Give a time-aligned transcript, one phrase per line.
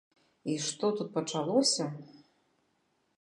[0.53, 1.85] І што тут пачалося!